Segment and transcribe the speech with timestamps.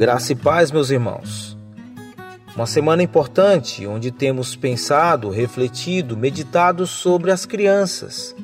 [0.00, 1.58] Graça e paz, meus irmãos.
[2.56, 8.34] Uma semana importante onde temos pensado, refletido, meditado sobre as crianças,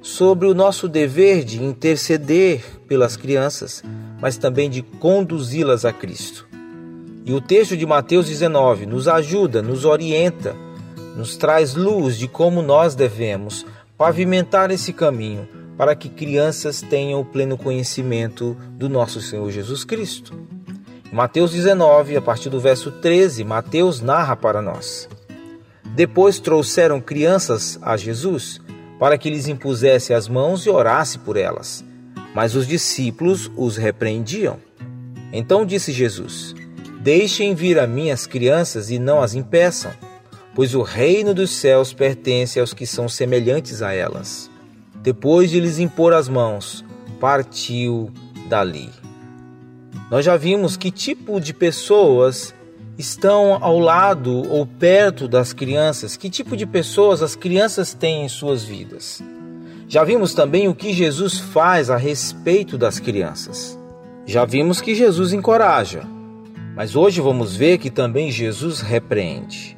[0.00, 3.84] sobre o nosso dever de interceder pelas crianças,
[4.18, 6.48] mas também de conduzi-las a Cristo.
[7.26, 10.56] E o texto de Mateus 19 nos ajuda, nos orienta,
[11.14, 13.66] nos traz luz de como nós devemos
[13.98, 20.55] pavimentar esse caminho para que crianças tenham o pleno conhecimento do nosso Senhor Jesus Cristo.
[21.16, 25.08] Mateus 19, a partir do verso 13, Mateus narra para nós.
[25.94, 28.60] Depois trouxeram crianças a Jesus
[28.98, 31.82] para que lhes impusesse as mãos e orasse por elas.
[32.34, 34.58] Mas os discípulos os repreendiam.
[35.32, 36.54] Então disse Jesus:
[37.00, 39.92] Deixem vir a mim as crianças e não as impeçam,
[40.54, 44.50] pois o reino dos céus pertence aos que são semelhantes a elas.
[44.96, 46.84] Depois de lhes impor as mãos,
[47.18, 48.12] partiu
[48.50, 49.05] dali.
[50.10, 52.54] Nós já vimos que tipo de pessoas
[52.96, 58.28] estão ao lado ou perto das crianças, que tipo de pessoas as crianças têm em
[58.28, 59.22] suas vidas.
[59.88, 63.78] Já vimos também o que Jesus faz a respeito das crianças.
[64.24, 66.02] Já vimos que Jesus encoraja,
[66.76, 69.76] mas hoje vamos ver que também Jesus repreende.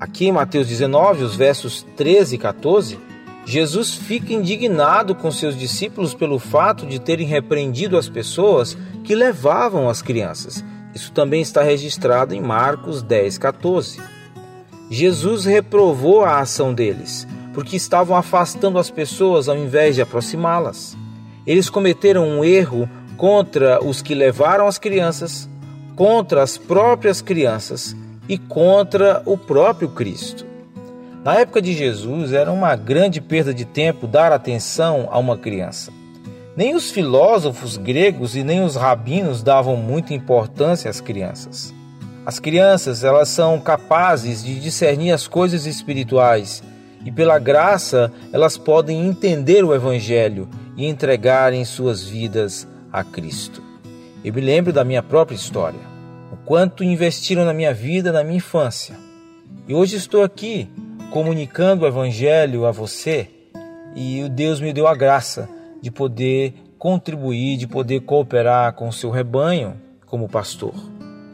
[0.00, 2.98] Aqui em Mateus 19, os versos 13 e 14,
[3.46, 9.88] Jesus fica indignado com seus discípulos pelo fato de terem repreendido as pessoas que levavam
[9.88, 10.64] as crianças.
[10.92, 14.00] Isso também está registrado em Marcos 10, 14.
[14.90, 20.96] Jesus reprovou a ação deles, porque estavam afastando as pessoas ao invés de aproximá-las.
[21.46, 25.48] Eles cometeram um erro contra os que levaram as crianças,
[25.94, 27.94] contra as próprias crianças
[28.28, 30.55] e contra o próprio Cristo.
[31.26, 35.92] Na época de Jesus, era uma grande perda de tempo dar atenção a uma criança.
[36.56, 41.74] Nem os filósofos gregos e nem os rabinos davam muita importância às crianças.
[42.24, 46.62] As crianças, elas são capazes de discernir as coisas espirituais
[47.04, 53.60] e pela graça elas podem entender o evangelho e entregarem suas vidas a Cristo.
[54.24, 55.80] Eu me lembro da minha própria história,
[56.30, 58.94] o quanto investiram na minha vida na minha infância.
[59.66, 60.70] E hoje estou aqui
[61.10, 63.28] comunicando o Evangelho a você
[63.94, 65.48] e o Deus me deu a graça
[65.80, 70.74] de poder contribuir, de poder cooperar com o seu rebanho como pastor.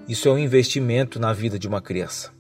[0.08, 2.30] Isso é um investimento na vida de uma criança.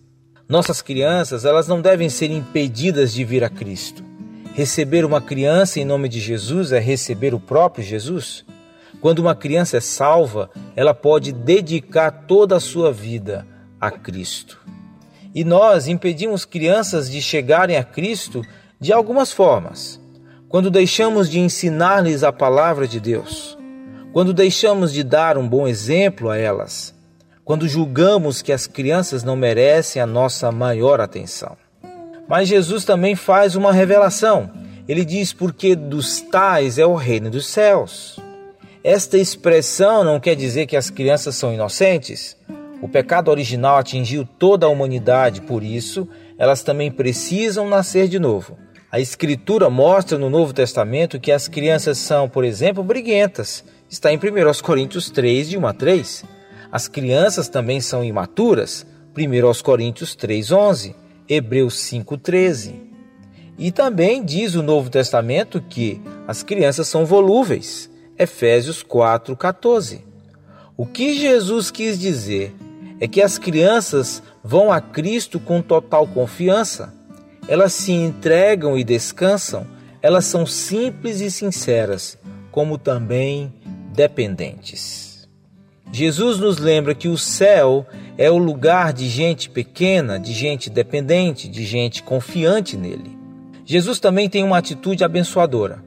[0.48, 4.04] Nossas crianças, elas não devem ser impedidas de vir a Cristo.
[4.54, 8.44] Receber uma criança em nome de Jesus é receber o próprio Jesus.
[9.00, 13.46] Quando uma criança é salva, ela pode dedicar toda a sua vida
[13.80, 14.60] a Cristo.
[15.34, 18.42] E nós impedimos crianças de chegarem a Cristo
[18.78, 20.00] de algumas formas.
[20.48, 23.56] Quando deixamos de ensinar-lhes a palavra de Deus,
[24.12, 26.94] quando deixamos de dar um bom exemplo a elas,
[27.44, 31.56] quando julgamos que as crianças não merecem a nossa maior atenção.
[32.28, 34.50] Mas Jesus também faz uma revelação.
[34.86, 38.18] Ele diz: Porque dos tais é o reino dos céus.
[38.84, 42.36] Esta expressão não quer dizer que as crianças são inocentes.
[42.82, 48.58] O pecado original atingiu toda a humanidade, por isso, elas também precisam nascer de novo.
[48.90, 53.64] A Escritura mostra no Novo Testamento que as crianças são, por exemplo, briguentas.
[53.88, 54.20] Está em 1
[54.64, 56.24] Coríntios 3, de 1 a 3.
[56.72, 58.84] As crianças também são imaturas.
[59.16, 60.96] 1 Coríntios 3, 11.
[61.28, 62.82] Hebreus 5, 13.
[63.56, 67.88] E também diz o Novo Testamento que as crianças são volúveis.
[68.18, 70.04] Efésios 4, 14.
[70.76, 72.52] O que Jesus quis dizer
[73.02, 76.94] é que as crianças vão a Cristo com total confiança.
[77.48, 79.66] Elas se entregam e descansam,
[80.00, 82.16] elas são simples e sinceras,
[82.52, 83.52] como também
[83.92, 85.28] dependentes.
[85.90, 87.84] Jesus nos lembra que o céu
[88.16, 93.18] é o lugar de gente pequena, de gente dependente, de gente confiante nele.
[93.64, 95.82] Jesus também tem uma atitude abençoadora.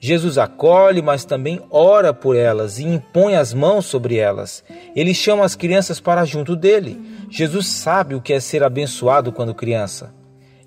[0.00, 4.62] Jesus acolhe, mas também ora por elas e impõe as mãos sobre elas.
[4.94, 7.00] Ele chama as crianças para junto dele.
[7.30, 10.12] Jesus sabe o que é ser abençoado quando criança.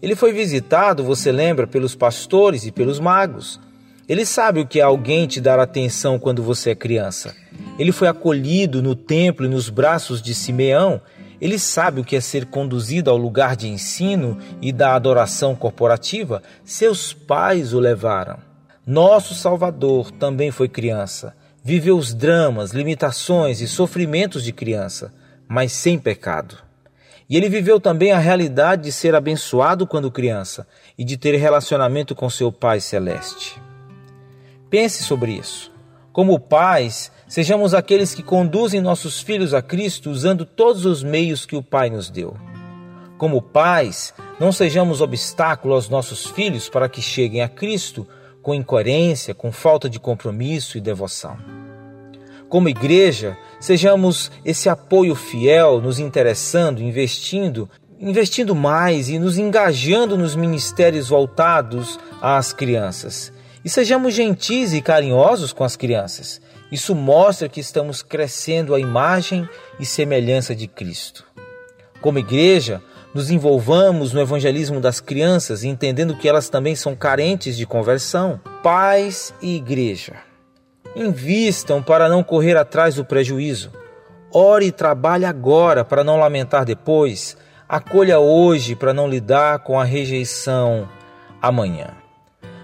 [0.02, 3.60] Ele foi visitado, você lembra, pelos pastores e pelos magos.
[4.08, 7.36] Ele sabe o que é alguém te dar atenção quando você é criança.
[7.78, 11.02] Ele foi acolhido no templo e nos braços de Simeão.
[11.42, 16.42] Ele sabe o que é ser conduzido ao lugar de ensino e da adoração corporativa.
[16.64, 18.47] Seus pais o levaram.
[18.88, 21.36] Nosso Salvador também foi criança.
[21.64, 25.14] Viveu os dramas, limitações e sofrimentos de criança,
[25.48, 26.58] mas sem pecado.
[27.30, 30.66] E ele viveu também a realidade de ser abençoado quando criança
[30.98, 33.62] e de ter relacionamento com seu Pai Celeste.
[34.70, 35.72] Pense sobre isso.
[36.14, 41.58] Como pais, Sejamos aqueles que conduzem nossos filhos a Cristo usando todos os meios que
[41.58, 42.38] o Pai nos deu.
[43.18, 48.08] Como pais, não sejamos obstáculo aos nossos filhos para que cheguem a Cristo
[48.48, 51.38] com incoerência, com falta de compromisso e devoção.
[52.48, 60.34] Como igreja, sejamos esse apoio fiel, nos interessando, investindo, investindo mais e nos engajando nos
[60.34, 63.34] ministérios voltados às crianças.
[63.66, 66.40] E sejamos gentis e carinhosos com as crianças.
[66.72, 69.46] Isso mostra que estamos crescendo a imagem
[69.78, 71.26] e semelhança de Cristo.
[72.00, 72.82] Como igreja,
[73.18, 78.40] nos envolvamos no evangelismo das crianças, entendendo que elas também são carentes de conversão.
[78.62, 80.14] Pais e igreja,
[80.96, 83.72] invistam para não correr atrás do prejuízo.
[84.32, 87.36] Ore e trabalhe agora para não lamentar depois.
[87.68, 90.88] Acolha hoje para não lidar com a rejeição
[91.42, 91.96] amanhã.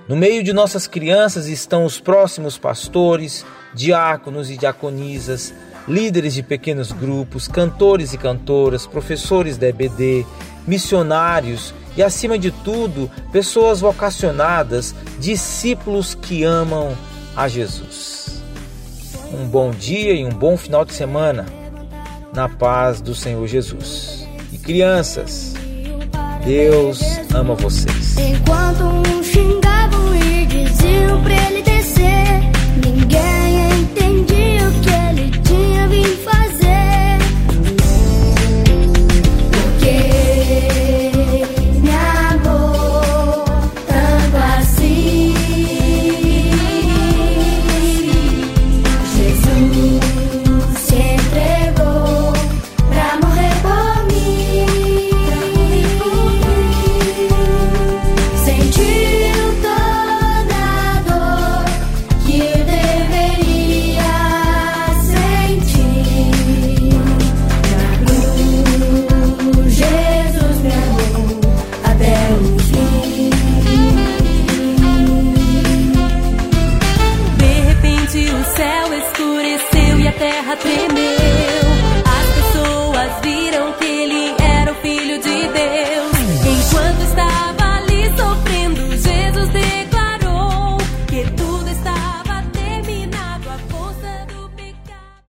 [0.08, 5.52] No meio de nossas crianças estão os próximos pastores, diáconos e diaconisas,
[5.88, 10.26] líderes de pequenos grupos, cantores e cantoras, professores da EBD,
[10.68, 16.96] missionários e, acima de tudo, pessoas vocacionadas, discípulos que amam
[17.36, 18.42] a Jesus.
[19.32, 21.46] Um bom dia e um bom final de semana
[22.34, 24.28] na paz do Senhor Jesus.
[24.52, 25.54] E crianças,
[26.46, 27.00] Deus
[27.34, 28.18] ama vocês.
[28.18, 32.42] Enquanto um xingavam e diziam pra ele descer,